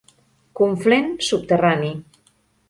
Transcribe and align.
Conflent 0.59 1.13
Subterrani. 1.27 1.93